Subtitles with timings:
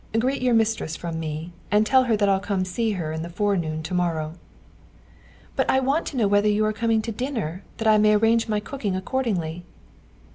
[0.17, 3.21] Greet your mistress from me, and tell her that I'll come and see her in
[3.21, 4.33] the forenoon to morrow."
[5.55, 8.47] "But I want to know whether you are coming to dinner, that I may arrange
[8.47, 9.63] my cooking accordingly."